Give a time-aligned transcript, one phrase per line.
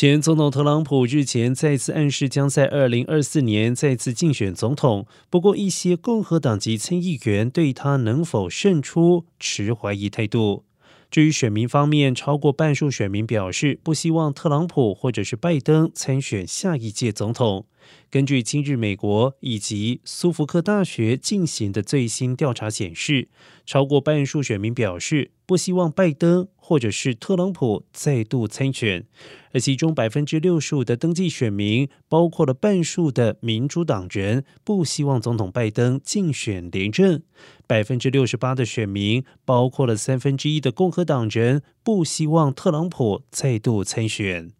[0.00, 10.64] 前总统特朗普日前再次暗示将在二零二四年再次竞选总统，不过一些共和党籍参议员对他能否胜出持怀疑态度。
[11.10, 17.66] 至于选民方面，超过半数选民表示不希望特朗普或者是拜登参选下一届总统。
[18.08, 23.28] 根据今日美国以及苏福克大学进行的最新调查显示，
[23.66, 29.04] 超过半数选民表示不希望拜登或者是特朗普再度参选，
[29.52, 37.22] 而其中百分之六十五的登记选民，包括了半数的民主党人，不希望总统拜登竞选连任；
[37.66, 44.52] 百分之六十八的选民，包括了三分之一的共和党人，不希望特朗普再度参选。